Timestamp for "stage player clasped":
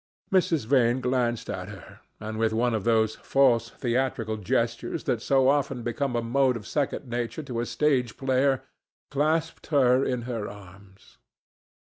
7.67-9.67